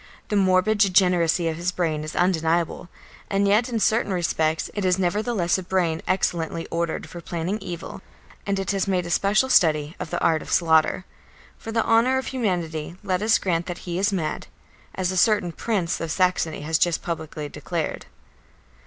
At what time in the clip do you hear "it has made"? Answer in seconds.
8.57-9.05